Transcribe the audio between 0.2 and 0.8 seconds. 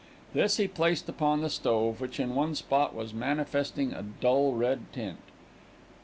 This he